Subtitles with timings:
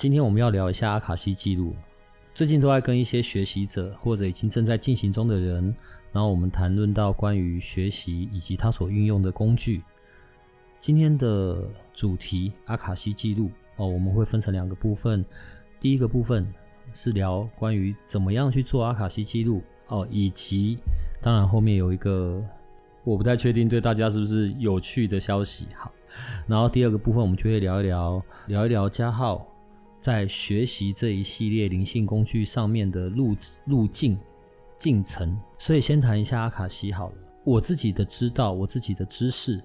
[0.00, 1.76] 今天我们要聊一下阿卡西记录。
[2.32, 5.62] 最近都在跟一些学习者或者已经正在进行中的人，
[6.10, 9.82] 然后我们谈论到关于学习以及他所运用的工具。
[10.78, 15.22] 今天的主题阿卡西记录哦，我们会分成两个部分。
[15.78, 16.50] 第一个部分
[16.94, 20.78] 是聊关于怎么样去做阿卡西记录哦，以及
[21.20, 22.42] 当然后面有一个
[23.04, 25.66] 我不太确定对大家是不是有趣的消息。
[25.76, 25.92] 好，
[26.46, 29.46] 然后第二个部分我们就会聊一聊聊一聊加号。
[30.00, 34.18] 在学习这一系列灵性工具上面的路路径
[34.78, 37.14] 进程，所以先谈一下阿卡西好了。
[37.44, 39.62] 我自己的知道，我自己的知识，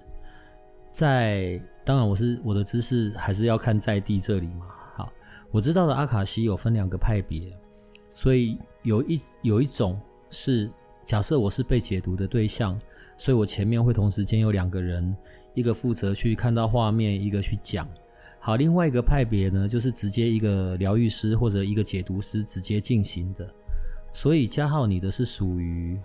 [0.90, 4.66] 在当然我是我的知识还是要看在地这里嘛。
[4.94, 5.10] 好，
[5.50, 7.50] 我知道的阿卡西有分两个派别，
[8.12, 10.70] 所以有一有一种是
[11.02, 12.78] 假设我是被解读的对象，
[13.16, 15.16] 所以我前面会同时间有两个人，
[15.54, 17.88] 一个负责去看到画面，一个去讲。
[18.46, 23.44] 好，另外一个派别呢，就是直接一个疗愈师或者一个解读师直接进行的。
[24.12, 25.98] 所以加号，你的是属于？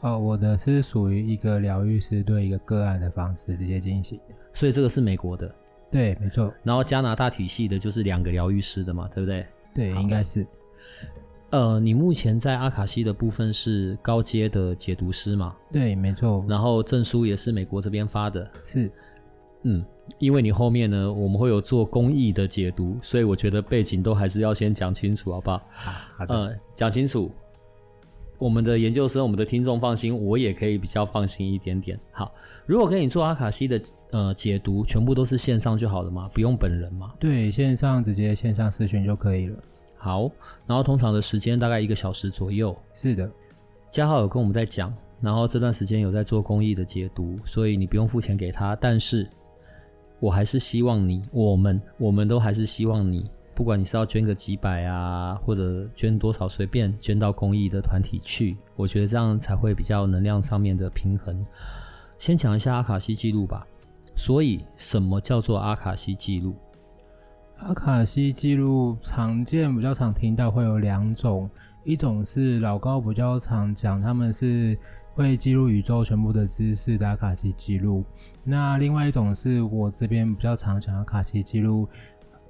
[0.00, 4.18] 哦，我的是属于一个疗愈师对一个个案的方式直接进行。
[4.54, 5.54] 所以这个是美国的，
[5.90, 6.50] 对，没错。
[6.62, 9.46] 然后加拿大体系的就是两个疗愈师的嘛，对不对？
[9.74, 10.46] 对，应该是。
[11.50, 15.54] 呃，你目前在阿卡西的部分是高阶的解读师嘛？
[15.70, 16.42] 对，没错。
[16.48, 18.90] 然后证书也是美国这边发的，是。
[19.64, 19.84] 嗯，
[20.18, 25.60] 因为你后面呢，我们会有做公益的解读，所以我觉得背景都还是要先讲清楚，好不好？
[26.16, 26.34] 好，的。
[26.34, 27.30] 嗯，讲清楚，
[28.38, 31.98] 我们的研究生、我们的听众放心，我也可以比较放心一点点。
[32.10, 32.32] 好，
[32.66, 33.80] 如果跟你做阿卡西的
[34.10, 36.30] 呃解读，全部都是线上就好了吗？
[36.32, 37.12] 不用本人吗？
[37.18, 39.56] 对，线上直接线上视讯就可以了。
[39.96, 40.30] 好，
[40.66, 42.76] 然后通常的时间大概一个小时左右。
[42.94, 43.30] 是的，
[43.90, 49.28] 加号有跟我们在讲，然后这段时间有在做公益的解读，所以你不用付钱给他，但是。
[50.22, 61.44] 我还是希望你，我们，我们都还是希望你，不管你是要捐个几百啊，或者捐多少，随便捐到公益的团体去，我觉得这样才会比较能量上面的平衡。
[62.20, 63.66] 先讲一下阿卡西记录吧。
[64.14, 66.54] 所以，什么叫做阿卡西记录？
[67.56, 71.50] 阿卡西记录常见比较常听到会有两种，
[71.82, 74.78] 一种是老高比较常讲，他们是。
[75.14, 78.04] 会记录宇宙全部的知识的阿卡西记录。
[78.44, 81.88] 那另外一种是我这边比较常讲的卡西记录。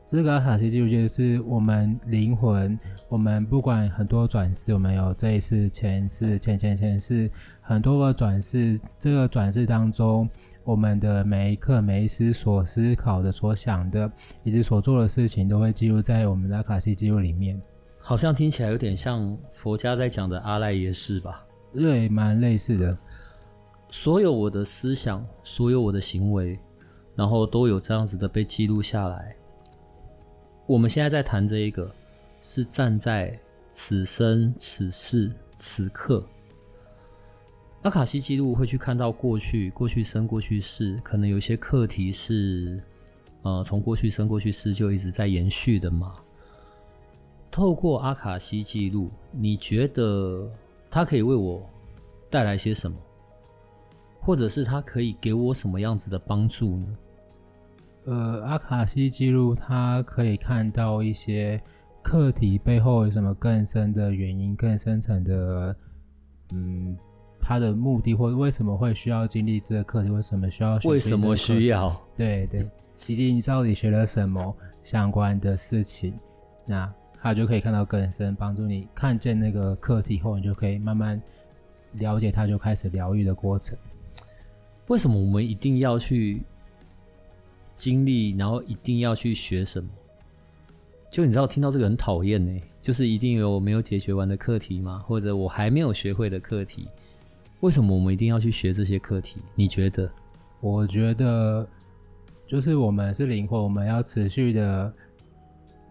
[0.05, 2.77] 这个阿卡西记录就是我们灵魂，
[3.09, 7.31] 我们不管很多转世，我们有这一次、前世、前前前世，
[7.61, 8.81] 很多个转世。
[8.99, 10.29] 这个转世当中，
[10.65, 14.11] 我们的每一刻、每一时所思考的、所想的，
[14.43, 17.61] 以及所做的事情，都会记录在我们的卡西记录里面。
[18.01, 21.45] 好像听起来有点像佛家在讲的阿赖耶识吧？
[21.75, 22.97] 对，蛮类似的。
[23.89, 26.59] 所有我的思想，所有我的行为，
[27.15, 29.37] 然后都有这样子的被记录下来。
[30.67, 31.95] 我们现在在谈这一个，
[32.41, 33.39] 是站在
[33.69, 36.25] 此生、此世、此刻。
[37.83, 42.83] 阿卡西记录会去看到过去、过去生、过去世，可能有些课题是，
[43.43, 46.15] 呃，从过去生、过去世就一直在延续的嘛。
[47.51, 50.51] 透过阿卡西记录，你觉得？
[50.95, 51.67] 它可以为我
[52.29, 52.95] 带来些什么，
[54.21, 56.87] 或者是它可以给我什么样子的帮助呢？
[58.05, 61.59] 呃，阿卡西记录它可以看到一些
[62.03, 65.75] 课题背后有什么更深的原因、更深层的，
[66.51, 66.95] 嗯，
[67.41, 70.77] 它的目的或者为什么会需要经历这个课题，为什么需要？
[70.85, 71.99] 为什么需要？
[72.19, 72.69] 对对，
[73.07, 76.13] 以及你到底学了什么相关的事情，
[76.67, 76.93] 那。
[77.23, 81.23] 他就可以看到更深，帮助你看见那个课题后，你就可以慢慢
[81.93, 83.79] 了解他，就开始疗愈的过程。
[84.89, 86.43] 为什么我们一定要去
[87.77, 89.89] 经历，然后一定要去学什么？
[91.13, 94.99] 就你知道，听到这个很讨厌呢，就是一定有我没有解决完的课题吗？
[95.07, 96.89] 或者我还没有学会的课题？
[97.61, 99.39] 为什么我们一定要去学这些课题？
[99.55, 100.11] 你觉得？
[100.61, 101.65] 我觉得，
[102.49, 104.93] 就是我们是灵魂，我们要持续的。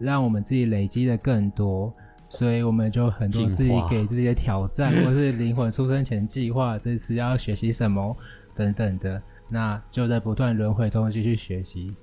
[0.01, 1.93] 让我们自己累积的更多，
[2.27, 8.15] 所以我们就很多自己给自己的挑战， 或是灵魂出生前计划，这次要学习什么
[8.55, 9.21] 等等的。
[9.47, 11.93] 那就在不断轮回中继续学习。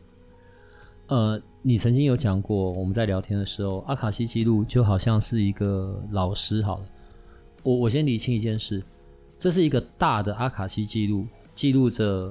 [1.07, 6.63] 呃，你曾经有讲过，我们在聊天的时候，阿卡西记录就好像是一个老师。
[6.63, 6.87] 好了，
[7.63, 8.83] 我我先理清一件事，
[9.39, 12.31] 这是一个大的阿卡西记录，记录着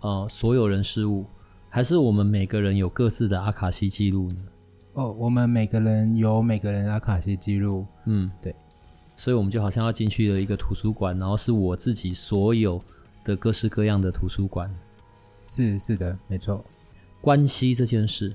[0.00, 1.26] 呃所有人事物，
[1.68, 4.36] 还是我们每个人有各自的阿卡西记录呢？
[4.96, 7.84] 哦，我们每个人有每个人的阿卡西记录。
[8.06, 8.54] 嗯，对，
[9.14, 12.82] 所以我们就好像要进去了一个图书馆，然后是我自己所有
[13.22, 14.74] 的各式各样的图书馆。
[15.44, 16.64] 是是的，没错。
[17.20, 18.34] 关系这件事，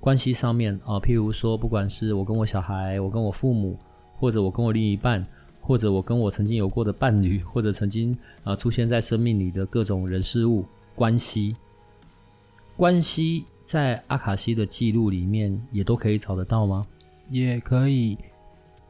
[0.00, 3.78] 关系上面啊，譬如说，不管是我跟我小孩，我跟我父母，
[4.18, 5.24] 或者我跟我另一半，
[5.60, 10.64] 或者我跟我曾经有过的伴侣， 或者曾经啊出现在生命里的各种人事物，
[10.96, 11.54] 关系，
[12.76, 16.86] 关系在阿卡西的记录里面也都可以找得到吗？
[17.30, 18.18] 也可以，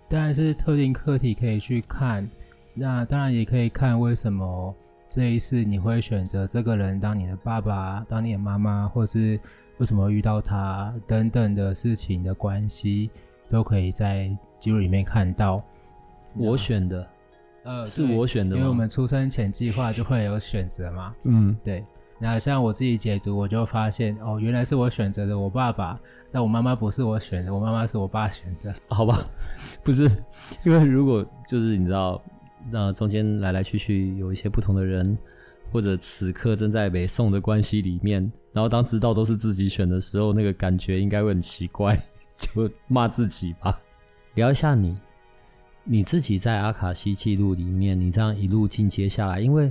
[0.08, 2.28] 当然是特定课题可以去看，
[2.74, 4.74] 那当然也可以看为什么。
[5.08, 9.38] 这一次你会选择这个人当你的爸爸，当你的妈妈，或是
[9.78, 13.08] 为什么遇到他等等的事情的关系，
[13.48, 15.62] 都可以在记录里面看到。
[16.36, 17.08] 我选的，
[17.62, 21.14] 呃，是我选的，因为我们出生前计划就会有选择嘛。
[21.22, 21.84] 嗯，对。
[22.18, 25.98] 那像我自己解读，我就发现哦，原来是我选择的我爸爸，
[26.30, 28.74] 但我妈妈不是我选的，我妈妈是我爸选的。
[28.88, 29.26] 好吧，
[29.82, 30.10] 不是，
[30.64, 32.22] 因为如果就是你知道。
[32.70, 35.18] 那中间来来去去有一些不同的人，
[35.70, 38.22] 或者此刻正在北宋的关系里面，
[38.54, 41.94] 然后当知道都是自己选的时候，那个感觉应该会很奇怪，
[42.38, 43.78] 就骂自己吧。
[44.32, 44.96] 聊一下你，
[45.84, 49.70] 你自己在阿卡西记录里面，你这样一路进阶下来，因为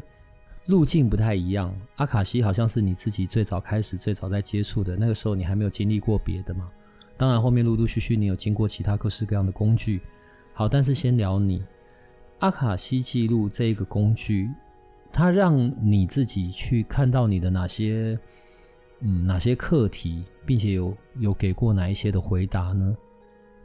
[0.67, 6.69] 路径不太一样，阿卡西好像是你自己最早开始、最早在接触的那个时候，你还没有经历过别的嘛。
[7.17, 10.01] 当然后面陆陆续续你有经过其他各式各样的工具。
[10.53, 11.63] 好，但是先聊你。
[12.39, 14.49] 阿卡西记录这一个工具，
[15.11, 18.17] 它让你自己去看到你的哪些，
[19.01, 22.95] 嗯，哪些课题，并且有有给过哪一些的回答呢？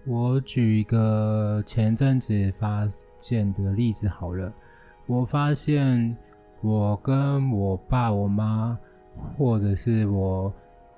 [0.04, 4.52] 我举一个前阵子发现的例子好了，
[5.06, 6.16] 我发现
[6.60, 8.78] 我跟我爸、我妈，
[9.36, 10.52] 或者是我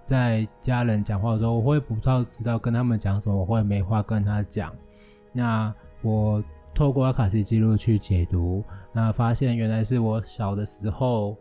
[0.04, 4.72] 在家人讲话的时候，我会不知道知道跟他们讲什么，我会没话跟他讲。
[5.32, 6.42] 那我。
[6.72, 8.62] 透过阿卡西记录去解读，
[8.92, 11.36] 那发现原来是我小的时候，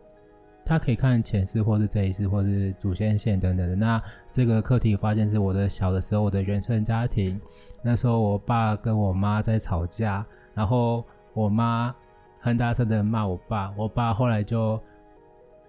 [0.64, 3.76] 他可以看前世或是这一世或是祖先线等等的。
[3.76, 4.02] 那
[4.32, 7.40] 这个课题发现是我的小的时候，我的原生家庭，
[7.80, 11.94] 那时候我爸跟我妈在吵架，然后我妈
[12.40, 14.80] 很大声的骂我爸，我爸后来就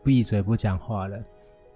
[0.03, 1.18] 闭嘴不讲话了。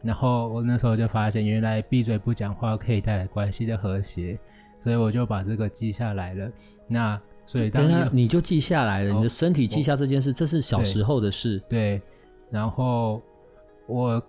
[0.02, 4.38] 然后我那时候就发现，原来闭嘴不讲话可以带来关系的和谐，
[4.80, 6.50] 所以我就把这个记下来了。
[6.88, 11.60] 那所以当然你就记下来了，你的身体记下这件事，这是小时候的事。
[11.68, 12.02] 对，
[12.52, 13.22] 然后
[13.88, 14.22] 我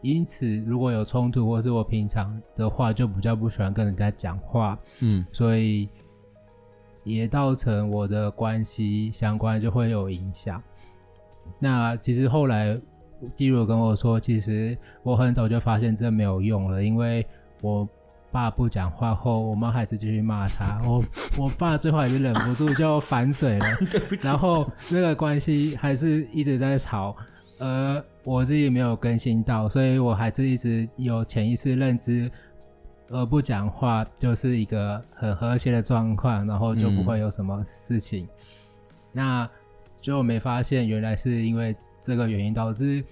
[0.00, 5.88] 因此如果有冲突，或是我平常的话就比较不喜欢跟人家讲话，嗯，所以
[7.04, 10.62] 也造成我的关系相关就会有影响。
[11.58, 12.78] 那其实后来
[13.34, 17.26] 记录跟我说，其实我很早就发现这没有用了，因为
[17.62, 17.88] 我。
[18.32, 20.80] 爸不讲话后，我妈还是继续骂他。
[20.86, 21.04] 我
[21.36, 23.66] 我爸最后还是忍不住就反嘴了，
[24.22, 27.16] 然后那个关系还是一直在吵。
[27.58, 32.30] 而我自己没有更新到，所以我还是一直有潜意识认知，
[33.10, 38.24] 而不讲话就是一个很和谐的状况，然后就不会有什么事情。
[38.24, 38.30] 嗯、
[39.12, 39.50] 那
[40.00, 43.04] 就没发现原来是因为这个原因导致，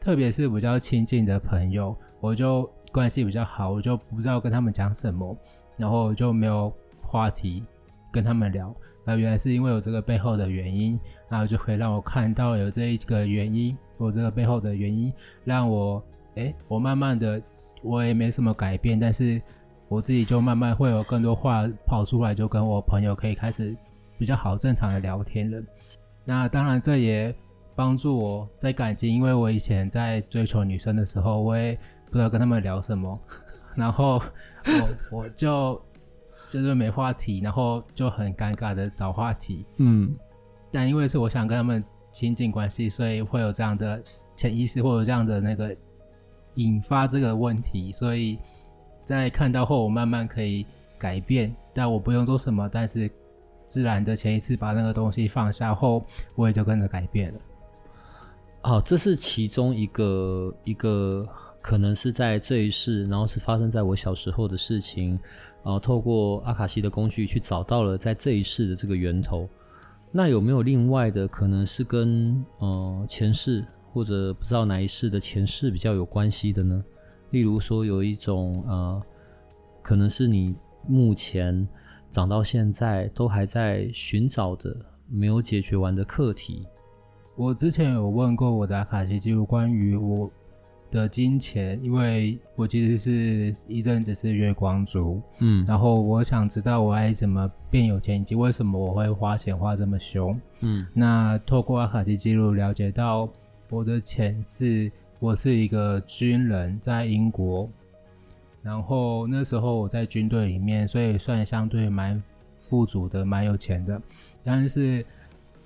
[0.00, 2.68] 特别是比较亲近的朋友，我就。
[2.92, 5.34] 关系比较好，我就不知道跟他们讲什么，
[5.78, 7.64] 然后就没有话题
[8.12, 8.70] 跟他们聊。
[9.02, 15.10] 那原来是因为有这个背后的原因，然后就可以让我看到有这一个原因，有这个背后的原因，
[15.42, 16.04] 让我
[16.34, 17.40] 哎，我慢慢的
[17.82, 19.40] 我也没什么改变，但是
[19.88, 23.76] 我自己就慢慢会有更多话跑出来，就跟我朋友可以开始
[24.18, 25.62] 比较好正常的聊天了。
[26.24, 27.34] 那当然这也
[27.74, 31.78] 帮助我在感情，因为我以前在追求女生的时候，我也。
[32.12, 33.18] 不知道跟他们聊什么，
[33.74, 34.20] 然后
[34.66, 35.80] 我我就
[36.46, 39.64] 就是没话题，然后就很尴尬的找话题。
[39.78, 40.14] 嗯，
[40.70, 43.98] 但因为是我想跟他们亲近关系，所以会有这样的
[44.36, 45.74] 潜意识，或者这样的那个
[46.54, 47.92] 引发这个问题。
[47.92, 48.38] 所以
[49.04, 50.66] 在看到后，我慢慢可以
[50.98, 53.10] 改变，但我不用做什么，但是
[53.68, 56.04] 自然的前一次把那个东西放下后，
[56.34, 57.40] 我也就跟着改变了。
[58.62, 61.28] 好，这是其中一个一个。
[61.64, 65.10] 可能是在这一世，然后是发生在我小时候的事情，
[65.62, 69.48] 然后透过阿卡西的工具去找到了在这一世的这个源头。
[70.10, 76.82] 那有没有另外的可能是跟呃前世或者不知道哪一世的前世比较有关系的呢？
[77.30, 79.02] 例如说，有一种呃，
[79.82, 80.54] 可能是你
[80.86, 81.66] 目前
[82.10, 84.74] 长到现在都还在寻找的、
[85.08, 86.66] 没有解决完的课题。
[87.36, 90.30] 我之前有问过我的阿卡西记录关于我
[90.90, 103.26] 的金钱，因为我其实是一阵子是月光族，嗯，然后我想知道我该怎么变有钱，以及为什么我会花钱花这么凶，嗯，那透过阿卡西记录了解到
[103.72, 107.66] 我的前世，我是一个军人，在英国，
[108.62, 112.22] 然后那时候我在军队里面，所以算相对蛮
[112.58, 114.00] 富足的，蛮有钱的，
[114.44, 115.04] 但是。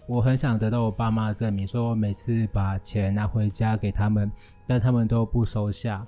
[0.09, 4.31] 我很想得到我爸妈的证明，所以我每次把钱拿回家给他们，
[4.65, 6.07] 但他们都不收下。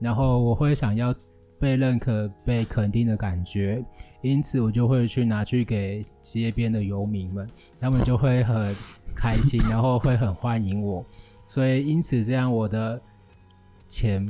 [0.00, 1.14] 然后我会想要
[1.58, 3.84] 被认可、被肯定的感觉，
[4.22, 7.48] 因此我就会去拿去给街边的游民们，
[7.80, 8.74] 他们就会很
[9.14, 11.04] 开心，然后会很欢迎我。
[11.46, 13.00] 所以因此这样，我的
[13.86, 14.26] 钱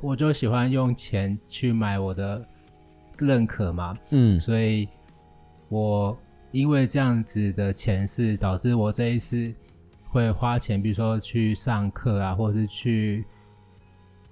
[0.00, 2.44] 我就喜欢用钱去买我的
[3.18, 3.96] 认可嘛。
[4.10, 4.88] 嗯，所以
[5.68, 6.16] 我。
[6.52, 9.54] 因为这样子的前世，导致我这一次
[10.08, 13.24] 会花钱，比如说去上课啊，或者是去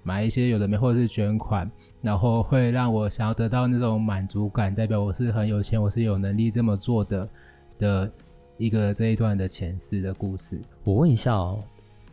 [0.09, 1.69] 买一些有的没，或者是捐款，
[2.01, 7.29] 然后会让我想要得到那种满足感，代表我是很有钱，我是有能力这么做的
[7.77, 8.11] 的
[8.57, 10.59] 一个这一段的前世的故事。
[10.83, 11.63] 我问一下哦，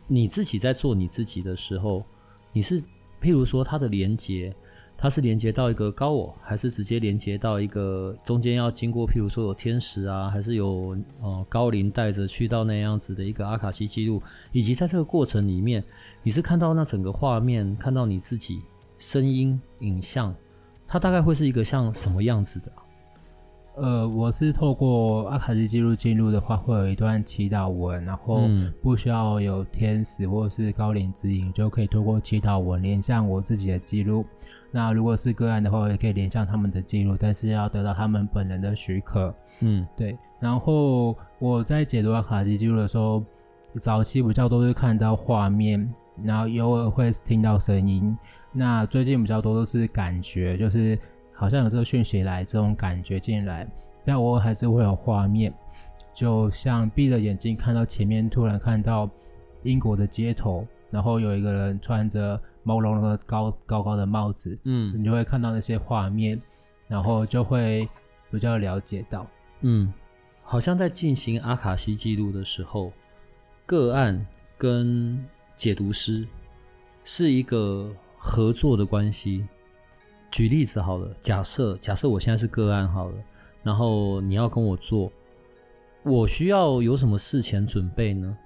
[0.05, 2.03] 你自己在做你自己的时候，
[2.53, 2.79] 你是
[3.19, 4.55] 譬如说他的连接。
[4.97, 14.19] 它是连接到一个高我，还是直接连接到一个中间要经过，譬如说有天使啊，还是有呃高灵带着去到那样子的一个阿卡西记录，
[14.51, 15.83] 以及在这个过程里面，
[16.23, 18.59] 你是看到那整个画面，看到你自己
[18.97, 20.35] 声音、影像，
[20.87, 22.71] 它大概会是一个像什么样子的？
[23.79, 28.49] 呃，我是透过阿卡西记录进入的话，会有一段祈祷文，然后
[28.81, 34.25] 不需要有天使或是高灵指引，就可以透过祈祷文连向我自己的记录。
[34.71, 39.31] 那如果是个案的话，我也可以连向他们的记录，但是要得到他们本人的许可。
[39.61, 40.17] 嗯，对。
[40.39, 43.23] 然后我在解读阿卡西记录的时候，
[43.75, 45.87] 早期比较多是看到画面，
[46.23, 48.17] 然后偶尔会听到声音。
[48.51, 50.97] 那最近比较多都是感觉，就是。
[51.39, 53.65] 好像有这个讯息来，这种感觉进来，
[54.03, 55.53] 但我还是会有画面，
[56.11, 59.07] 就像闭着眼睛看到前面突然看到
[59.61, 66.41] 英国的街头，然后有一个人穿着毛茸茸的高高高的帽子，嗯，你就会看到那些画面，
[66.87, 67.87] 然后就会
[68.31, 69.27] 比较了解到，
[69.61, 69.93] 嗯，
[70.41, 72.91] 好像在进行阿卡西记录的时候，
[73.67, 74.25] 个案
[74.57, 75.23] 跟
[75.55, 76.27] 解读师
[77.03, 79.47] 是一个合作的关系。
[80.29, 83.15] 举例子好了，假设假设我现在是个案好了，
[83.63, 85.11] 然后你要跟我做，
[86.03, 88.37] 我需要有什么事前准备呢？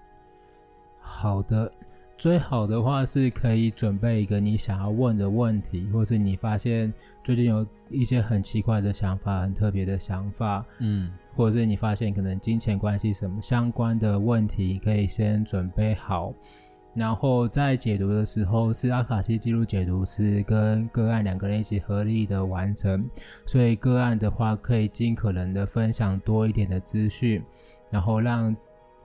[1.00, 1.72] 好的，
[2.18, 16.34] 最好的话是可以准备一个你想要问的问题，或是你发现最近有一些很奇怪的想法、很特别的想法，嗯，或者是你发现可能金钱关系什么相关的问题，可以先准备好。
[16.94, 23.10] 然后在解读的时候，是阿卡西记录解读师跟个案两个人一起合力的完成，
[23.46, 27.42] 所以个案的话可以尽可能的分享多一点的资讯，
[27.90, 28.54] 然后让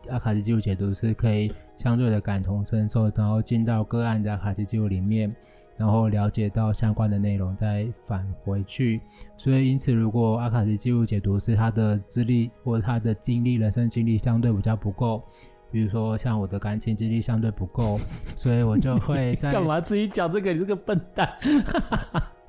[0.08, 5.32] 阿卡西记录解读师可以相对的感同身受，然后进到个案的阿卡西记录里面，
[5.76, 9.00] 然后了解到相关的内容再返回去。
[9.36, 15.22] 所以因此，如果阿卡西记录解读师他的资历或者他的经历、人生经历相对比较不够。
[15.70, 17.98] 比如说，像我的感情经历相对不够，
[18.36, 20.52] 所以我就会在干嘛自己讲这个？
[20.52, 21.32] 你这个笨蛋。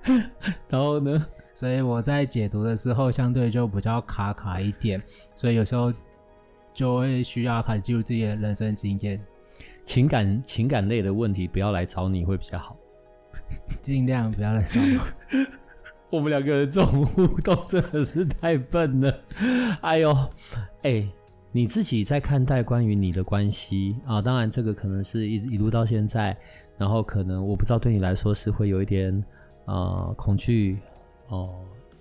[0.69, 1.25] 然后呢？
[1.53, 5.01] 所以我在解读的时候相对就比较卡卡一点，
[5.35, 5.91] 所以有时候
[6.71, 9.19] 就会需要开始记录自己的人生经验。
[9.83, 12.77] 情感情感类的问题不要来找你会比较好，
[13.81, 15.47] 尽量不要来找我。
[16.17, 19.19] 我们两个人这种互动真的是太笨了。
[19.81, 20.13] 哎呦，
[20.83, 21.11] 哎、欸。
[21.57, 26.37] 你自己在看待关于你的关系啊，当然这个可能是一一路到现在，
[26.77, 29.23] 然后可能我不知道对你来说是会有一点
[29.65, 30.77] 呃恐惧
[31.29, 31.49] 哦、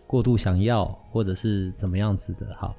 [0.06, 2.54] 过度想要或者是怎么样子的。
[2.54, 2.76] 好，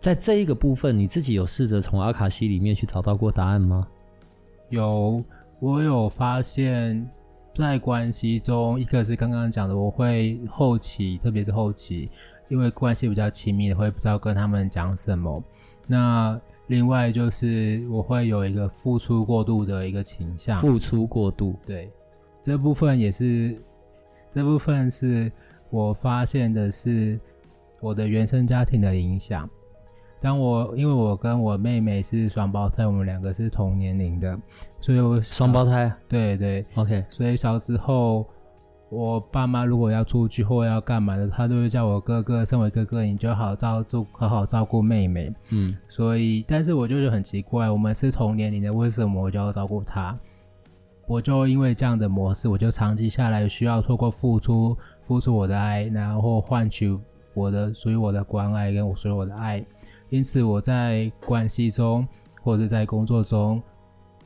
[0.00, 3.88] 在这一个部分，你自己有试着从阿卡西里面去找到过答案吗？
[4.68, 5.24] 有，
[5.60, 7.08] 我有发现，
[7.54, 12.10] 在关系中，一个是刚刚讲的，我会后期，特别是后期，
[12.50, 15.42] 因为关系比较亲密，会不知道跟他们讲什么。
[15.92, 21.92] 那另外就是我会有一个付出过度的一个倾向，付出过度，对，
[22.40, 23.60] 这部分也是，
[24.30, 25.30] 这部分是
[25.68, 27.20] 我发现的是
[27.78, 29.46] 我的原生家庭的影响，
[30.18, 34.38] 当我因为我跟我妹妹是双胞胎，我们两个是同年龄的，
[34.80, 37.04] 所以我双胞胎，对对，OK。
[37.10, 38.26] 所以小时候
[38.92, 45.32] 我爸妈如果要出去或要干嘛的，他都会叫我哥哥，身为哥哥你就好照顾，好好照顾妹妹。
[45.50, 50.14] 嗯，所以但是我就觉得很奇怪，我们是同年龄的，为什么我就要照顾他？
[51.06, 56.94] 我就因为这样的模式，我就长期下来需要透过付出，付出我的爱，然后换取
[57.32, 59.64] 我的属于我的关爱跟我属于我的爱。
[60.10, 62.06] 因此，我在关系中
[62.42, 63.62] 或者在工作中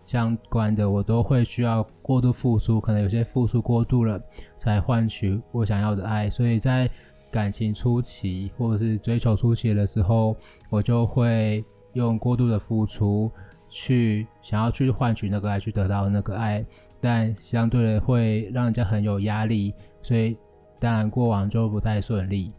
[0.06, 4.18] 相关的，我都会需要过度付出，可能有些付出过度了，
[4.56, 6.30] 才换取我想要的爱。
[6.30, 6.88] 所以在
[7.30, 10.34] 感情初期或者是追求初期的时候，
[10.70, 13.30] 我就会用过度的付出。
[13.68, 16.64] 去想要去换取那个爱，去得到那个爱，
[17.00, 20.36] 但相对的会让人家很有压力，所以
[20.78, 22.52] 当然过往就不太顺利。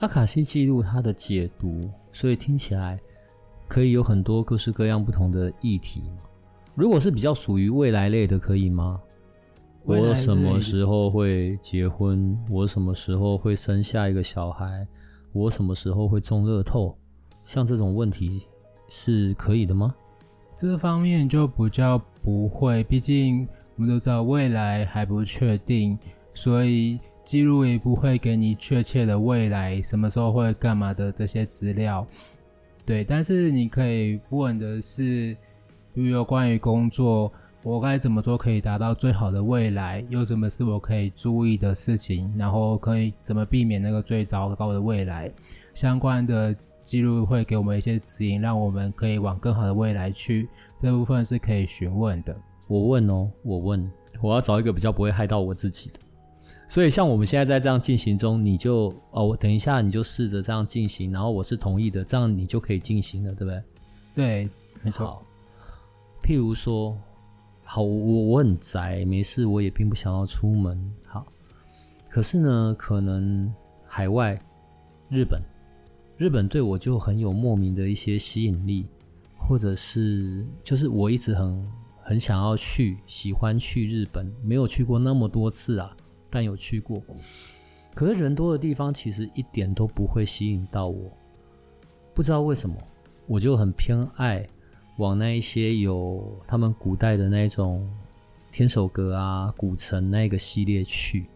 [0.00, 3.00] 阿卡西记录它的解读，所以听起来
[3.70, 6.02] 可以有很多各式各样不同的议题。
[6.74, 9.00] 如果是比较属于未来类的，可以吗？
[9.84, 12.36] 我什么时候会结婚？
[12.50, 14.84] 我什么时候会生下一个小孩？
[15.32, 16.98] 我什么时候会中乐透？
[17.44, 18.42] 像这种问题。
[18.92, 19.94] 是可以的吗？
[20.56, 23.46] 这方面就比较不会，毕竟
[23.76, 25.96] 我们都知道未来还不确定，
[26.34, 32.04] 所以记录也不会给你确切的未来什么时候会干嘛的这些资料。
[32.90, 35.36] 对，但是你可以问的是，
[35.94, 37.32] 比如有关于工作，
[37.62, 40.04] 我该怎么做可以达到最好的未来？
[40.08, 42.34] 有什么是我可以注意的事情？
[42.36, 45.32] 然后可以怎么避免那个最糟糕的未来？
[45.72, 46.52] 相关的。
[46.82, 50.48] 记录会给我们一些指引，让我们可以往更好的未来去。
[50.76, 52.34] 这部分是可以询问的。
[52.66, 53.88] 我问哦，我问，
[54.20, 56.00] 我要找一个比较不会害到我自己的。
[56.70, 63.62] 所以像我们现在在这样进行中，你就哦，我等一下你就试着这样进行，然后我是同意的，这样你就可以进行了，对不对？
[64.14, 64.48] 对，
[64.84, 65.20] 没错。
[66.22, 66.96] 譬如说，
[67.64, 70.80] 好，我我很宅，没事，我也并不想要出门。
[71.04, 71.26] 好，
[72.08, 73.52] 可是呢，可能
[73.84, 74.40] 海外，
[75.08, 75.42] 日本。
[76.18, 78.86] 日本对我就很有莫名的一些吸引力，
[79.36, 81.68] 或者是就是我一直很
[82.00, 85.96] 很想要去，喜欢去日本，没有去过那么多次啊，
[86.30, 87.02] 但有去过。
[87.94, 91.10] 可是人多的地方其实一点都不会吸引到我，
[92.14, 92.76] 不知道为什么，
[93.26, 94.48] 我就很偏爱
[94.98, 97.86] 往那一些有他们古代的那种
[98.52, 101.26] 天守阁啊、古城那个系列去。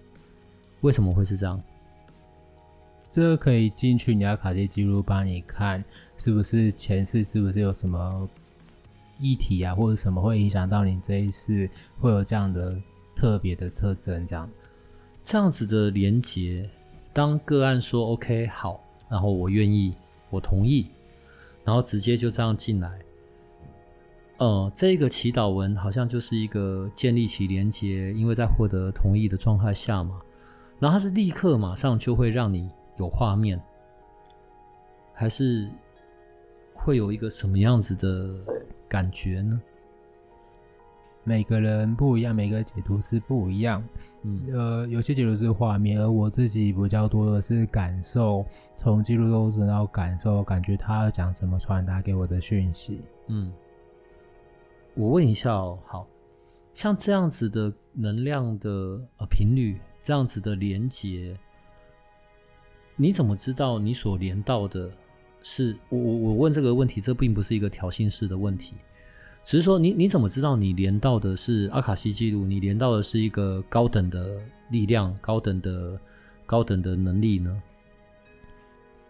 [0.81, 1.61] 为什么会是这样？
[3.11, 5.83] 这个可以进去你的卡西记录帮你看，
[6.17, 8.29] 是不是前世是不是有什么
[9.19, 12.77] 议题啊，或者什么会影响到你这一世会有这样的
[13.15, 14.27] 特别的特征？
[14.27, 14.59] 这样子，
[15.25, 16.71] 这样子的连接，
[17.13, 19.93] 当个案说 OK 好，然后我愿意，
[20.31, 20.87] 我同意，
[21.65, 23.01] 然后直接就这样进来。
[24.37, 30.21] 呃，这个祈祷文好像就是一个建立起连接，因为在获得同意的状态下嘛，
[30.79, 32.71] 然后它是立刻马上就会让你。
[32.97, 33.61] 有画面，
[35.13, 35.69] 还是
[36.75, 38.33] 会有一个什么样子的
[38.89, 39.61] 感觉呢？
[41.25, 43.83] 每个人不一样，每个解读是不一样。
[44.23, 48.45] 嗯，呃，有些解读是画面，而我自己比较多的是感受，
[48.77, 53.01] 从记录中得到感受，感觉他要讲什么，传达给我的讯息。
[53.29, 53.51] 嗯，
[54.95, 56.07] 我问一下哦，好
[56.75, 58.71] 像这样子的能量的
[59.17, 61.35] 呃频率，这样子的连接。
[62.97, 64.91] 你怎么知道你所连到的
[65.43, 65.99] 是我？
[65.99, 68.75] 我我问这个问题，这并不是一个挑衅式的问题，
[69.45, 72.45] 只是说你你怎么知道你连到的是阿卡西记录？
[72.45, 76.01] 你连到的是一个高等的力量、高等的
[76.47, 77.63] 高等的能力呢？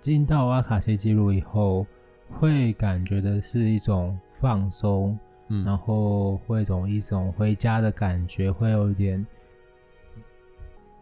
[0.00, 1.86] 进到阿卡西记录以后，
[2.28, 5.18] 会感觉的是一种放松，
[5.48, 9.24] 嗯，然后会一种一种回家的感觉，会有一点。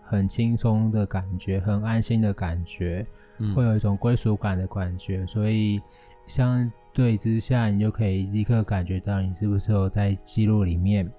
[0.05, 3.07] 很轻松的感觉，很安心的感觉，
[3.39, 5.81] 嗯、会有一种归属感的感觉，所以
[6.27, 11.11] 相对之下，你就可以立刻感觉到你是不是有在记录里面。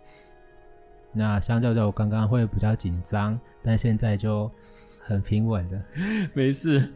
[1.12, 4.50] 那相较较我刚刚会比较紧张，但现在就
[5.00, 5.82] 很平稳的，
[6.34, 6.92] 没事，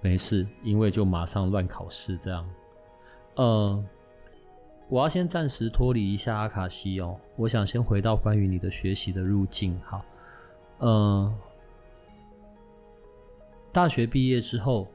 [0.00, 2.48] 没事，因为就马上乱考试这样。
[3.36, 3.84] 呃，
[4.88, 10.04] 我要先暂时脱离一下阿卡西哦，我想先回到关于你的学习的路径，好。
[10.80, 11.34] 嗯，
[13.72, 14.86] 大学毕业之后，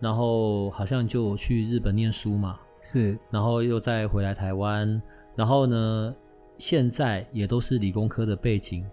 [0.00, 5.00] 然后好像就去日本念书嘛，是，然后又再回来台湾，
[5.34, 6.14] 然后呢，
[6.58, 8.84] 现在也都是理工科的背景，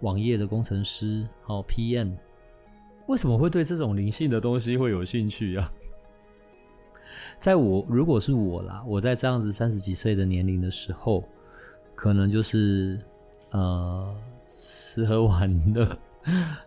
[0.00, 2.16] 网页的工程师，好 PM，
[3.06, 5.72] 为什么会对这种灵性的东西会有兴趣啊？
[7.38, 11.22] 在我如果是我啦，我在这样子三十几岁的年龄的时候，
[11.94, 12.98] 可能就是
[13.52, 14.12] 呃
[14.44, 15.96] 吃喝玩乐，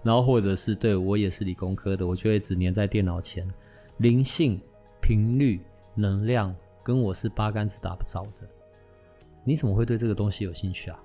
[0.02, 3.46] 然后或者是对我也是理工科的，我就会只黏在电脑前，
[3.98, 4.58] 灵性、
[5.02, 5.60] 频率、
[5.96, 8.48] 能量跟我是八竿子打不着的。
[9.44, 11.00] 你怎么会对这个东西有兴趣啊？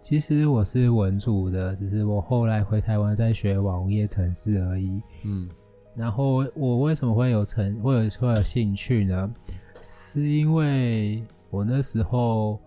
[0.00, 5.02] 其实我是文组的，只是我后来回台湾在学网页程式而已。
[5.24, 5.48] 嗯。
[5.94, 9.30] 然后我为什么会有成会有会有兴趣呢？
[9.82, 12.58] 是因为我那时候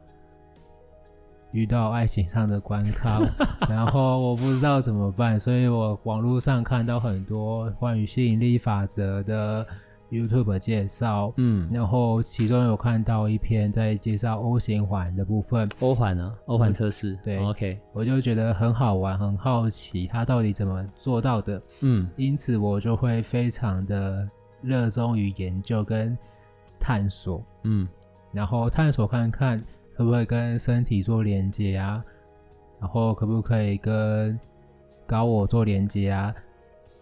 [1.51, 3.21] 遇到爱情上的关卡，
[3.69, 9.65] 然后我不知道怎么办，所以我网络上看到很多关于吸引力法则的。
[10.11, 24.29] YouTube 介绍，嗯，然后其中有看到一篇在介绍 O 型环的部分，O 环呢？O 环测试，对，OK，我就觉得很好玩，很好奇它到底怎么做到的，嗯，因此我就会非常的
[24.61, 26.17] 热衷于研究跟
[26.77, 27.87] 探索，嗯，
[28.33, 29.63] 然后探索看看
[29.95, 32.03] 可不可以跟身体做连接啊，
[32.81, 34.37] 然后可不可以跟
[35.07, 36.35] 高我做连接啊。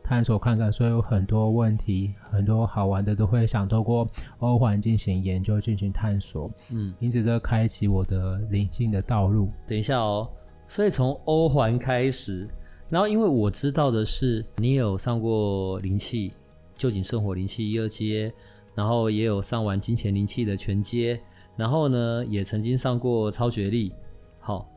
[0.09, 6.49] 探索看看，所以有很多问题，很多好玩的都会想透过欧环进行研究，进行探索。
[6.71, 9.51] 嗯，因此这开启我的灵性的道路。
[9.67, 10.27] 等一下哦，
[10.67, 12.49] 所以从欧环开始，
[12.89, 16.33] 然后因为我知道的是，你有上过灵气，
[16.75, 18.33] 旧景圣火灵气一二阶，
[18.73, 21.21] 然后也有上完金钱灵气的全阶，
[21.55, 23.93] 然后呢，也曾经上过超觉力。
[24.39, 24.67] 好，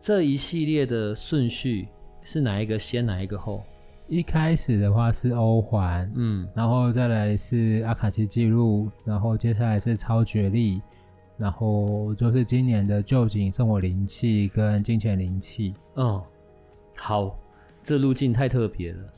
[0.00, 1.88] 这一系列的顺序
[2.22, 3.62] 是哪一个先，哪一个后？
[4.08, 10.80] 一开始的话是欧环，嗯，然后再来是阿卡西记录，然后接下来是超觉力，
[11.36, 15.74] 然后就是今年的旧井圣火灵气跟金钱灵气。
[15.96, 16.22] 嗯，
[16.96, 17.38] 好，
[17.82, 19.12] 这路径太特别了。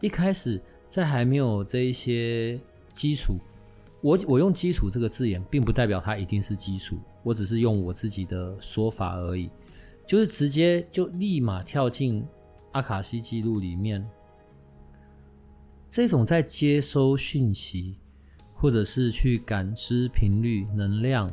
[0.00, 2.56] 一开始在还没有这一些
[2.92, 3.34] 基础，
[4.00, 9.50] 我我用基础这个字眼，并不代表它一定是基础，我只是用我自己的说法而已，
[10.06, 12.24] 就是直接就立马跳进
[12.70, 14.08] 阿卡西记录里面。
[15.88, 17.96] 这种在接收讯息，
[18.54, 21.30] 或者是去感知频率、能量，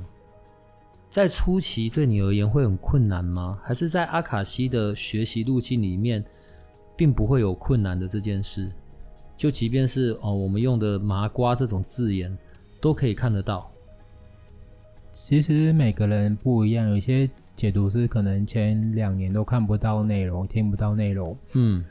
[1.10, 3.60] 在初期对你而言会很困难吗？
[3.64, 6.24] 还是在阿卡西的学习路径里面，
[6.96, 8.72] 并不会有困难的这件事？
[9.36, 12.36] 就即便是哦，我们用的麻瓜这种字眼，
[12.80, 13.70] 都可以看得到。
[15.12, 21.38] 其实每个人不一样，有些解读是可能前两年都看不到内容，听不到内容。
[21.54, 21.84] 嗯。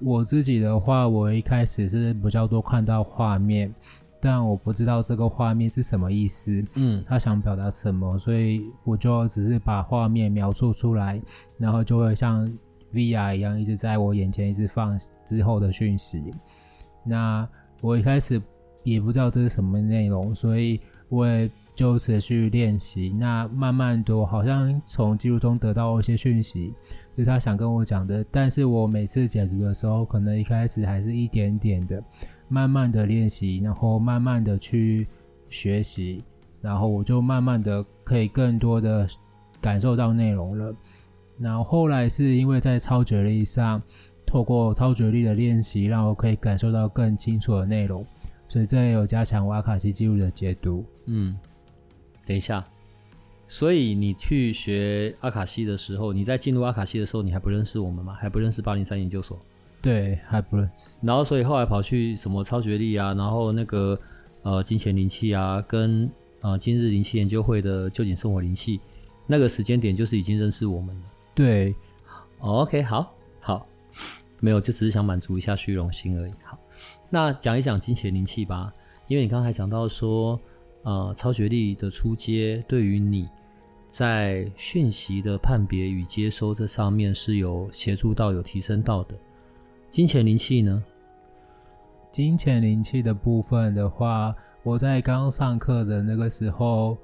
[0.00, 3.72] 我自己的话，我一开始是比较多看到画面，
[4.20, 11.20] 但我不知道这个画面是什么意思，嗯，他想表达什么，所以我就只是把画面描述出来，
[11.58, 12.50] 然后就会像
[12.92, 16.22] VR 一样一直在我眼前一直放之后的讯息。
[17.04, 17.46] 那
[17.80, 18.40] 我一开始
[18.82, 23.10] 也不知道这是什么内容，所以我也就持续练习。
[23.18, 26.74] 那慢慢的，我好像从记录中得到一些讯息。
[27.20, 32.02] 是他想跟我讲的，但是我每次解读的时候，可能一开始还是一点点的，
[32.48, 35.06] 慢慢的练习，然后慢慢的去
[35.48, 36.24] 学习，
[36.60, 39.08] 然后我就慢慢的可以更多的
[39.60, 40.74] 感受到内容了。
[41.38, 43.82] 然后后来是因为在超觉力上，
[44.26, 48.04] 透过超觉力的练习，让我可以感受到更清楚的内容，
[48.46, 50.84] 所以这也有加强瓦卡西记录的解读。
[51.06, 51.38] 嗯，
[52.26, 52.64] 等一下。
[53.50, 58.14] 所以你去学阿卡西的时候，你在进入阿卡西的时候，你还不认识我们吗？
[58.14, 59.36] 还不认识八零三研究所？
[59.82, 60.94] 对，还不认识。
[61.02, 63.98] 然后，所以后来跑去什么超觉力啊，然后那个
[64.42, 66.08] 呃金钱灵气啊，跟
[66.42, 68.78] 呃今日灵气研究会的旧景生活灵气，
[69.26, 71.02] 那个时间点就是已经认识我们了。
[71.34, 71.74] 对。
[72.38, 73.66] 哦，OK，好，好，
[74.38, 76.32] 没有，就只是想满足一下虚荣心而已。
[76.44, 76.56] 好，
[77.10, 78.72] 那讲一讲金钱灵气吧，
[79.08, 80.40] 因为你刚才讲到说，
[80.84, 83.28] 呃，超觉力的出街对于你。
[83.90, 89.16] 在讯息的判别与接收这上面是有协助到、有提升到的。
[89.90, 90.80] 金钱灵气呢？
[92.08, 96.96] 金钱灵气的部分的话，我在刚上课的那个时候，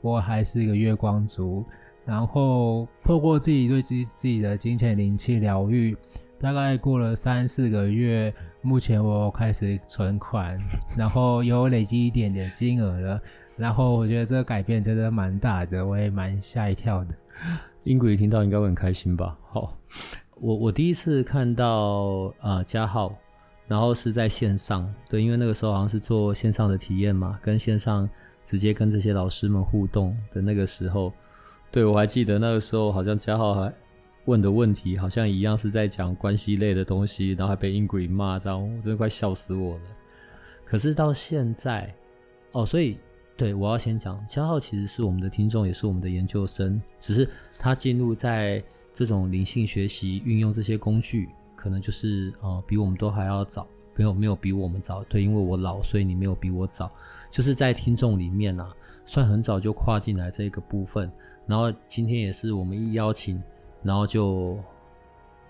[0.00, 1.62] 我还是一个月光族，
[2.06, 5.94] 然后透过自己对自自己的金钱灵气疗愈，
[6.38, 10.58] 大概过了三四个月，目前我开始存款，
[10.96, 13.20] 然后有累积一点点金额了。
[13.60, 17.14] 然后我觉得这个改变真的蛮大的，我也蛮吓一跳的。
[17.84, 19.36] 英国一听到应该会很开心吧？
[19.50, 19.76] 好，
[20.36, 23.14] 我我第一次看到呃加号，
[23.68, 28.08] 然后是在线上，对，因为那个时候好像是做线上的体验嘛，跟线上
[28.46, 31.12] 直接跟这些老师们互动的那个时候，
[31.70, 33.70] 对，我还记得那个时候好像加号还
[34.24, 39.82] 问的问题好像一样是在讲关系类的东西，然后还被英国骂，这样我真的快笑死我了。
[40.64, 41.94] 可是到现在。
[42.52, 42.98] 哦，所以
[43.40, 47.26] 对我要先讲，嘉浩其实是我们的听众，也是我们的研究生，只是
[47.58, 51.26] 他进入在这种灵性学习运用这些工具，
[51.56, 56.92] 可能就是呃比我们都还要早，没有没有比我们早，对，因为我老，所以你没有比我早，
[57.30, 58.76] 就是在听众里面啊，
[59.06, 61.10] 算很早就跨进来这个部分，
[61.46, 63.42] 然后今天也是我们一邀请，
[63.82, 64.58] 然后就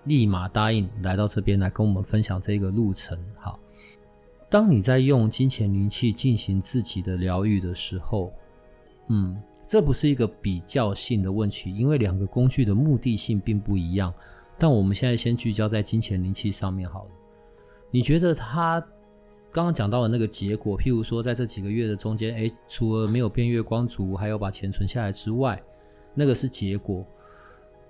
[0.04, 3.58] 立马答应来到这边来跟我们分享这个路程，好。
[4.50, 8.32] 当你在用金钱灵气进行自己的疗愈的时候，
[9.08, 14.12] 嗯，这不是一个比较性的问题，因为两个工具的目的性并不一样。
[14.58, 17.10] 但我们现在先聚焦在金钱灵气上面好了。
[17.92, 18.80] 你觉得他
[19.52, 25.62] 刚刚讲到的那个结果，譬如说在这几个月的中间，诶，除了没有变月光族，还有把钱存下来之外，
[26.12, 27.06] 那个是结果。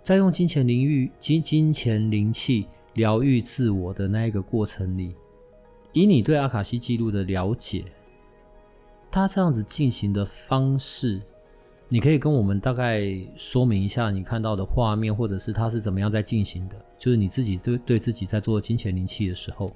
[0.02, 5.14] 在用金钱灵愈金金钱灵气疗愈自我的那一个过程里。
[5.92, 7.84] 以你对阿卡西记录的了解，
[9.10, 11.20] 他这样子进行的方式，
[11.88, 13.02] 你可以跟我们大概
[13.34, 16.76] 说明一下你看到的画面，或者是他是怎么样在进行的？
[16.96, 19.72] 就是你自己对对自己在做金钱灵气的时候，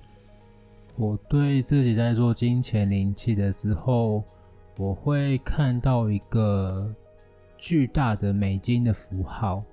[0.96, 4.22] 我对自己在做金钱灵气的时候，
[4.77, 6.88] 我会看到一个
[7.59, 9.64] 巨大的美金的符号，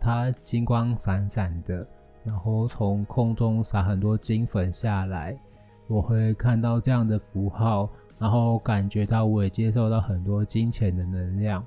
[0.00, 1.86] 它金光闪闪的，
[2.24, 5.38] 然后从空中洒很多金粉下来。
[5.86, 11.62] 我会看到这样的符号，然后感觉到我也接受到很多金钱的能量。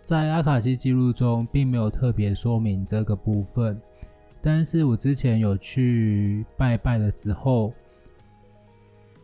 [0.00, 3.80] 在阿卡西记录中，并没有特别说明这个部分，
[4.40, 7.72] 但是我之前有去拜拜的时候，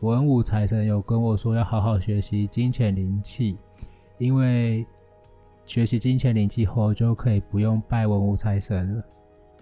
[0.00, 3.56] 文武财神有跟我说要好好学习金钱灵气，
[4.18, 4.84] 因为
[5.66, 9.04] 学习金钱灵气后就可以不用拜文武财神了。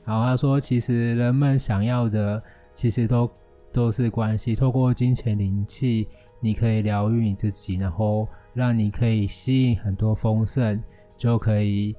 [0.07, 3.31] 然后他说，其实人们想要的，其实都。
[3.73, 6.09] 都是关系，透过金钱灵气，
[6.41, 10.83] 你可以疗愈你自己，然后让你可以吸引很多丰盛，
[11.17, 11.95] 就可以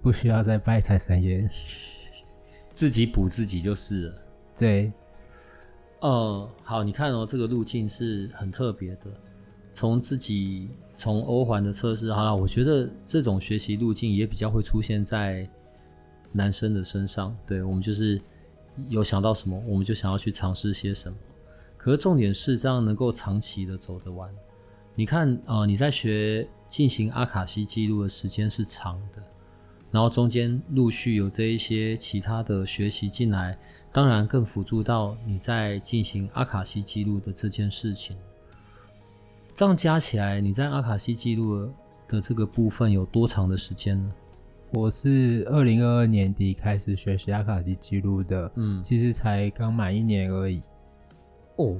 [0.00, 1.48] 不需要再拜财神爷，
[2.72, 4.14] 自己补自己就是了。
[4.58, 4.92] 对，
[6.00, 9.06] 呃，好，你看哦，这个路径是很特别的，
[9.72, 15.48] 从自己从欧环的测试，好了，我觉得这种学习路径也比较会出现在
[16.30, 18.20] 男生的身上，对，我们就是。
[18.88, 21.16] 有想到什么，我们就想要去尝试些什么。
[21.76, 24.30] 可是重点是这样能够长期的走得完。
[24.94, 29.22] 你看，呃，你在学进行阿卡西记录的时间是长的，
[29.90, 33.58] 然后中间陆续有这一些其他的学习进来，
[33.92, 38.16] 当然更辅助到你在进行阿卡西记录的这件事情。
[39.54, 41.70] 这样加起来，你在阿卡西记录
[42.08, 44.12] 的这个部分有多长的时间呢？
[44.74, 50.60] 我是二零二二年底开始学习阿卡西记录的，嗯，其实才刚满一年而已。
[51.56, 51.78] 哦，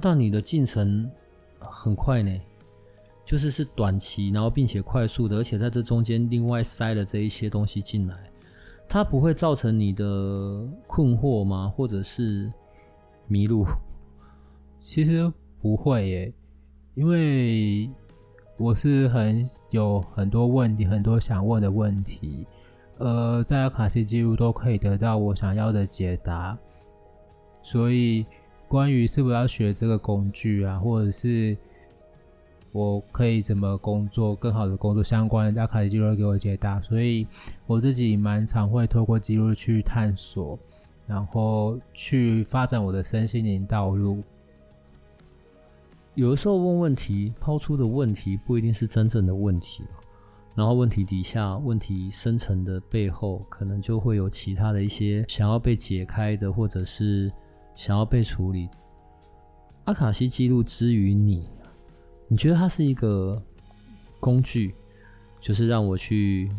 [0.00, 1.10] 那你的进程
[1.58, 2.40] 很快呢，
[3.24, 8.16] 就是是短期，然后并且快速的，而且在这中间另外塞了这一些东西进来，
[8.88, 11.72] 它不会造成你的困惑吗？
[11.76, 12.52] 或者是
[13.26, 13.64] 迷路？
[14.84, 16.32] 其实不会耶，
[16.94, 17.90] 因为。
[18.58, 22.44] 我是很有很多问题，很多想问的问题，
[22.98, 26.58] 呃，在阿卡西记录都可以得到我想要的解答。
[27.62, 28.26] 所以，
[28.66, 31.56] 关于是不是要学这个工具啊，或者是
[32.72, 36.80] 我可以怎么工作，更好的工作相关的，阿卡西记录给我解答。
[36.80, 37.28] 所以，
[37.64, 40.58] 我自己蛮常会透过记录去探索，
[41.06, 44.20] 然后去发展我的身心灵道路。
[46.18, 49.84] 有的时候问问题，抛出的问题不一定是真正的问题，
[50.52, 57.32] 然后问题底下，问题深层的背后，可能就会有其他的一些想要被解开的，或者是
[57.76, 58.68] 想要被处理。
[59.84, 61.48] 阿卡西记录之于你，
[62.26, 63.40] 你觉得它是一个
[64.18, 64.74] 工具，
[65.40, 66.50] 就是让我去，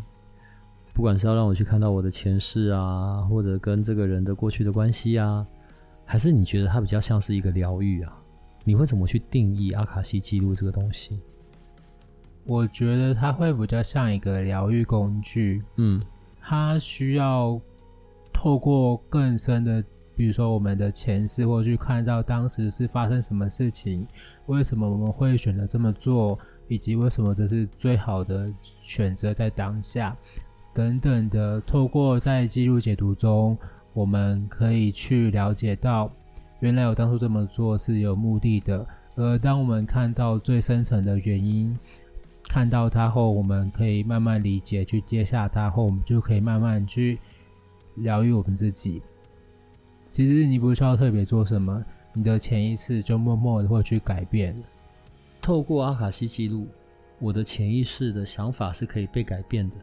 [0.94, 5.46] 不管是要让我去看到我的前世啊，或者跟这个人的过去的关系啊，
[6.06, 8.16] 还是你觉得它比较像是一个疗愈啊？
[8.64, 11.18] 你会怎么去定义阿卡西记录这个东西？
[12.44, 15.62] 我觉得它会比较像一个疗愈工具。
[15.76, 16.00] 嗯，
[16.40, 17.60] 它需要
[18.32, 19.84] 透过更深的，
[20.16, 24.06] 比如说我们的前世，或去看到当时是发生什么事情，
[24.46, 28.50] 为什么我们会选择这么做，以及为什么这是最好的
[28.82, 30.16] 选择在当下，
[30.74, 31.60] 等等的。
[31.60, 33.56] 透过在记录解读中，
[33.92, 36.10] 我们可以去了解到。
[36.60, 41.76] 原来我当初这么做是有目的的，而当我们看到最深层的原因，
[42.44, 47.18] 看到它后，我们可以慢慢理解，去接下它后，我们就可以慢慢去
[47.96, 49.02] 疗愈我们自己。
[50.10, 54.54] 其实你不需要特别做什么，你的潜意识就默默的会去改变。
[55.40, 56.68] 透过阿卡西记录，
[57.18, 59.76] 我的潜意识的想法是可以被改变的。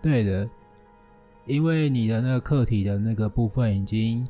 [0.00, 0.48] 对的，
[1.46, 4.26] 因为你的那个课题的那个部分已经，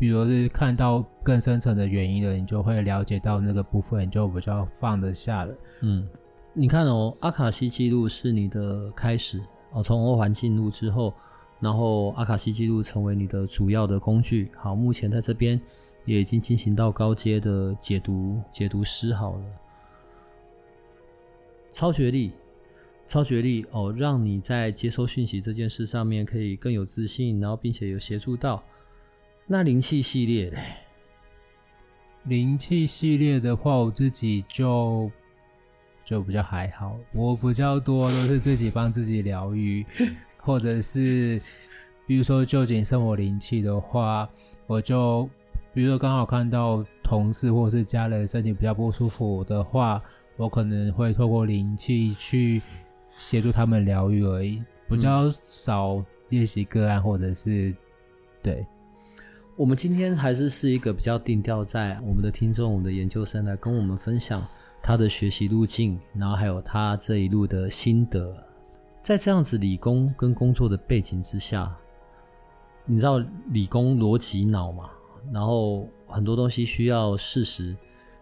[0.00, 5.54] 比如是看到更深层的原因了，你就会了解到那个部分，你就比较放得下了。
[5.82, 6.08] 嗯，
[6.54, 9.38] 你看哦，阿卡西记录是你的开始
[9.72, 11.12] 哦，从欧环进入之后。
[11.62, 14.50] 然后阿卡西记录成为你的主要的工具。
[14.56, 15.60] 好，目前在这边
[16.06, 19.44] 也已经进行到高阶的解读解读师好了。
[21.70, 22.32] 超觉力，
[23.06, 28.64] 超觉力哦，让你在接收讯息这件事上面可以更有自信，然后并且有协助到。
[29.52, 30.60] 那灵气系列嘞？
[32.22, 35.10] 灵气系列的话，我自己就
[36.04, 39.84] 就比较还好，我比较多都是自己帮自己疗愈。
[40.38, 41.42] 或者是，
[42.06, 44.30] 比如说就近生活灵气的话，
[44.68, 45.28] 我就
[45.74, 50.00] 比如说刚好看到同事或是家人身体比较不舒服的话，
[50.36, 52.62] 我可能会透过灵气去
[53.10, 57.74] 协助他们疗愈而已，比较少练习个案或者是
[58.40, 58.64] 对。
[59.60, 64.42] 我们今天还是是一个比较定调在我们的听众、我们的研究生来跟我们分享
[64.80, 68.34] 他的学习路径，然后还有他这一路的心得。
[69.02, 71.76] 在这样子理工跟工作的背景之下，
[72.86, 73.18] 你知道
[73.50, 74.88] 理工逻辑脑嘛？
[75.30, 77.76] 然后很多东西需要事实，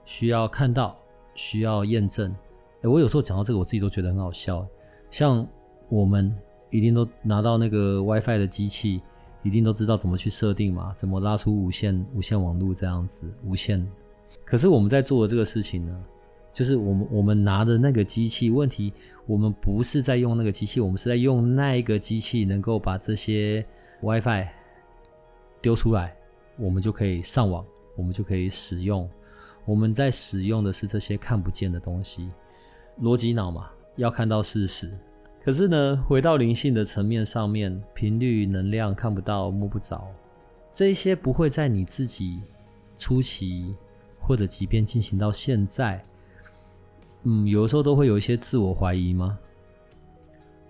[0.05, 0.98] 需要看到，
[1.37, 2.35] 需要验证。
[2.83, 4.66] 诶，我有时候讲到这个，我自己都觉得很好笑。
[5.09, 5.46] 像
[5.88, 6.37] 我们
[6.70, 9.01] 一定都拿到那个 WiFi 的机器，
[9.42, 13.87] 一定都知道怎么去设定嘛，怎么拉出无线无线网络这样子无线。
[14.44, 16.05] 可是我们在做的这个事情呢，
[16.53, 18.92] 就是我们我们拿的那个机器问题。
[19.27, 23.62] 我们不是在用那个机器，我们是在用那一个机器，能够把这些
[24.01, 24.48] WiFi
[25.61, 26.16] 丢出来，
[26.57, 27.62] 我们就可以上网，
[27.94, 29.07] 我们就可以使用。
[29.66, 32.31] 我们在使用的是这些看不见的东西，
[33.03, 34.90] 逻辑脑嘛，要看到事实。
[35.42, 40.07] 可是呢，回到灵性的层面上面，频率、能量看不到、摸不着，
[40.74, 42.40] 这些不会在你自己
[42.96, 43.74] 初期，
[44.20, 46.05] 或者即便进行到现在。
[47.22, 49.38] 嗯，有的时候都会有一些自我怀疑吗？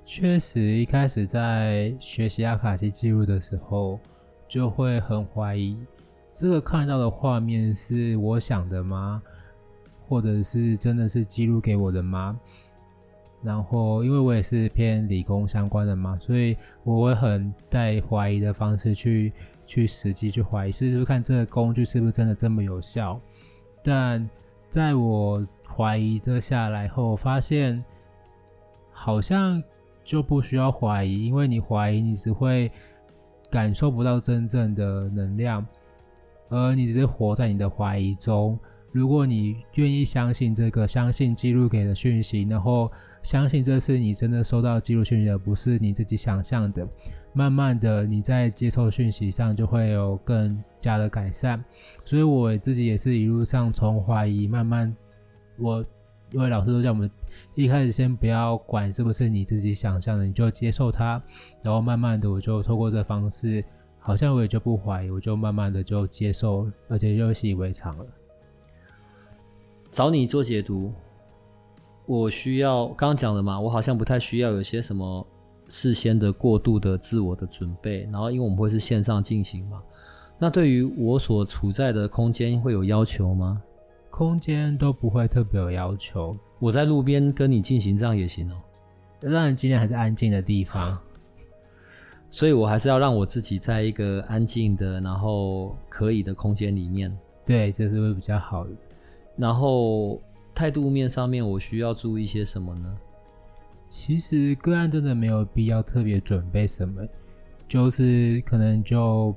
[0.07, 3.99] 确实，一开始在学习阿卡西记录的时候，
[4.49, 5.77] 就会很怀疑，
[6.31, 9.21] 这个看到的画面是我想的吗？
[10.09, 12.39] 或者是真的是记录给我的吗？
[13.43, 19.33] 然后，因为我也是偏理工相关的嘛，所以我会很带怀疑的方式去
[19.65, 23.21] 去实际去怀疑，试试看这个工具是不是真的这么有效。
[23.85, 24.29] 但
[24.69, 27.83] 在我怀疑这下来后，发现
[28.91, 29.63] 好像
[30.05, 32.71] 就不需要怀疑，因为你怀疑，你只会
[33.51, 35.65] 感受不到真正的能量，
[36.49, 38.59] 而你只是活在你的怀疑中。
[38.91, 42.91] 如果你愿意相信这个，相信记录给的讯息，然后
[43.23, 46.87] 相信这次你真的收到记录讯息，而不是你自己想象的，
[47.33, 51.63] 慢慢的你在接受讯息上就会有更加的改善。
[52.05, 54.95] 所以我自己也是一路上从怀疑慢慢。
[55.59, 55.85] 我
[56.31, 57.11] 因为老师都叫我们
[57.55, 61.21] 一开始先不要管是不是你自己想象的，你就接受它，
[61.63, 63.65] 然后慢慢的我就透过这方式，
[63.99, 68.07] 好像我也就不怀疑，我就慢慢的就接受，而且就习以为常了。
[69.91, 70.93] 找你做解读，
[72.09, 75.25] 我需要刚刚讲的嘛，我好像不太需要有些什么
[75.67, 79.83] 事先的过度的自我的准备，然后因为我们会是线上进行嘛，
[80.39, 83.63] 那对于我所处在的空间会有要求吗？
[84.09, 88.55] 空间都不会特别有要求，我在路边跟你进行这样也行哦。
[89.21, 90.99] 当然，今天还是安静的地方，
[92.31, 97.15] 所以我还是要让我自己在一个安静的，然后可以的空间里面。
[97.45, 98.71] 对，这是会比较好的。
[99.37, 100.21] 然后
[100.59, 102.99] 态度面上面，我需要注意些什么呢？
[103.89, 107.07] 其实个案真的没有必要特别准备什么，
[107.69, 109.33] 就是可能就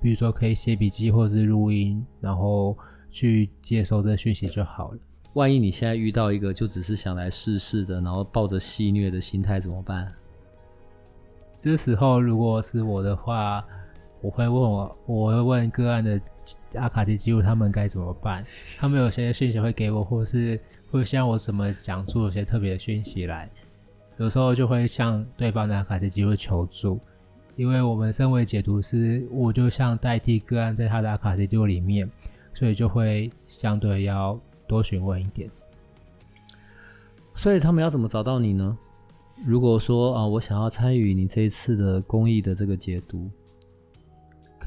[0.00, 2.74] 比如说可以写笔记或者是录音，然后。
[3.10, 4.98] 去接收这讯息就好了。
[5.32, 10.12] 万一你现在遇到一个就只是想来试试的，然后抱着戏虐的心态怎么办？
[11.58, 13.64] 这时候如果是我的话，
[14.20, 16.20] 我会问我，我会问个案的
[16.74, 18.44] 阿卡西记录他们该怎么办？
[18.78, 23.50] 他们有些讯息会给我，或是会向我什么讲出有些特别的讯息来。
[24.18, 26.98] 有时候就会向对方的阿卡西记录求助，
[27.56, 32.10] 因为我们身为解读师，我就像代替个案在他的阿卡西记录里面。
[32.54, 34.36] 所以就会相对要
[34.66, 35.48] 多询问一点。
[37.36, 38.76] 所以他们要怎么找到你呢？
[39.46, 43.30] 如果说啊，我想要参与你这一次的公益的这个解读，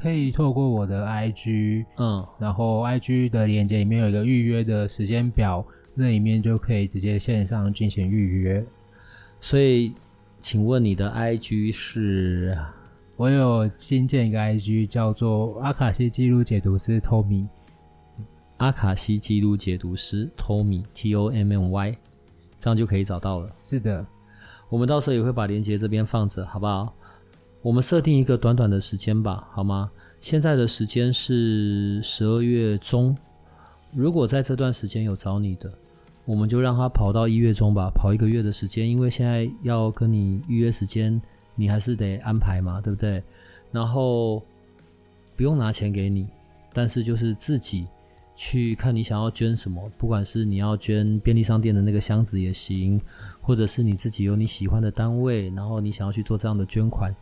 [0.02, 8.66] 可以透过我的 IG，嗯，然后 IG 的链接里面有一个预约的时间表，那里面就可以直接线上进行预约。
[9.40, 9.94] 所以，
[10.40, 12.58] 请问你的 IG 是？
[13.16, 17.46] 我有新建一个 IG，叫做阿卡西记录解读师 Tommy。
[18.56, 21.96] 阿卡西记录解读师 Tommy T O M M Y，
[22.58, 23.48] 这样就可以找到了。
[23.60, 24.04] 是的，
[24.68, 26.92] 我们到时候也会把链接这边放着，好不好？
[27.62, 29.90] 我们设定一个短短的时间吧，好吗？
[30.20, 33.16] 现在的时间是十二月中，
[33.92, 35.72] 如果在这段时间有找你的，
[36.24, 41.20] 我们就让他跑到一月中吧，跑一个月的时间，因为现在要跟你预约时间。
[41.54, 43.22] 你还是得安排嘛，对不对？
[43.70, 44.42] 然后
[45.36, 46.26] 不用拿钱给你，
[46.72, 47.86] 但是就是自己
[48.34, 52.98] 去看你想要捐什么，不管是你要捐便利商店的那个箱子也行，
[53.42, 57.14] 或者是你自己有你喜欢的单位，然后你想要去做这样的捐款，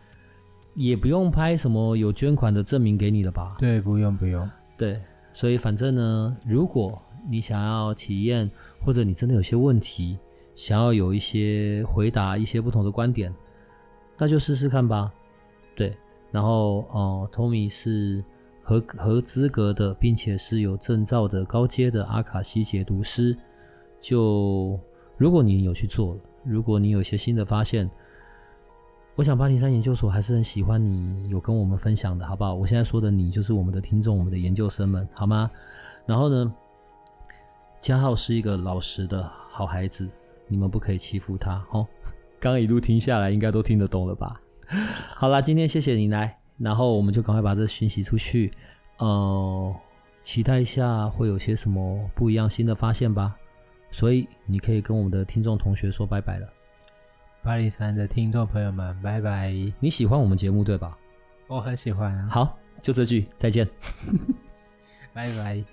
[0.74, 3.56] 也不用拍什么有捐款的证明给你了吧？
[3.58, 4.48] 对，不用不用。
[4.76, 5.00] 对，
[5.32, 8.50] 所以反正呢，如果你想要体验，
[8.84, 10.18] 或者你真的有些问题，
[10.54, 13.34] 想要有一些回答，一些不同的观点。
[14.16, 15.12] 那就试试看吧，
[15.74, 15.96] 对，
[16.30, 18.22] 然后哦、呃，Tommy 是
[18.62, 23.36] 合合资格的，并且是有证照的高阶的阿卡西解读师。
[24.00, 24.78] 就
[25.16, 27.90] 如果你有去做了，如果你有一些新的发现，
[29.20, 32.54] 我想803研究所还是很喜欢你有跟我们分享的，好不好？
[32.54, 35.50] 我现在说的你就是我们的听众，我们的研究生们，好吗？
[36.06, 36.54] 然后呢，
[37.82, 40.08] 嘉浩是一个老实的好孩子，
[40.48, 41.86] 你们不可以欺负他，哦。
[42.38, 44.40] 刚刚一路听下来，应该都听得懂了吧？
[45.14, 48.50] 好啦，今天谢谢你来，然后我们就赶快把这讯息出去，
[49.00, 49.76] 呃，
[50.22, 53.36] 期待一下会有些什么不一样新的发现吧。
[53.90, 56.48] 所以你可以跟我们的听众同学说拜拜了。
[57.42, 59.50] 八零三的听众朋友们，拜拜！
[59.80, 60.98] 你喜欢我们节目对吧？
[61.46, 62.28] 我很喜欢啊。
[62.28, 63.66] 好，就这句，再见，
[65.14, 65.64] 拜拜。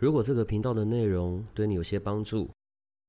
[0.00, 2.50] 如果这个频道的内容对你有些帮助，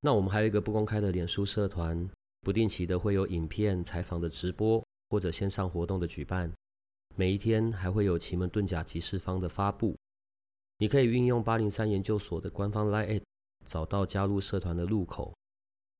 [0.02, 2.08] 那我们还有一个不公开的脸书社团。
[2.42, 6.52] 不定期的会有影片采访的直播或者线上活动的举办，
[7.16, 9.96] 每一天还会有奇门遁甲集市方的发布。
[10.76, 13.22] 你可以运用八零三研究所的官方 LINE
[13.64, 15.32] 找到加入社团的入口。